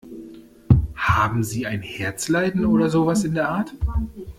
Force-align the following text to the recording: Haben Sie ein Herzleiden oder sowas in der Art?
Haben 0.95 1.43
Sie 1.43 1.67
ein 1.67 1.83
Herzleiden 1.83 2.65
oder 2.65 2.89
sowas 2.89 3.23
in 3.23 3.35
der 3.35 3.49
Art? 3.49 3.71